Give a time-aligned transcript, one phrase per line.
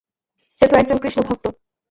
[0.61, 1.45] সে তো একজন কৃষ্ণভক্ত।